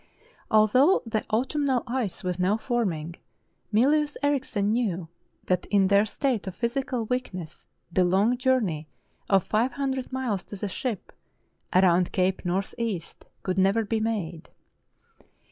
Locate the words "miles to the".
10.11-10.69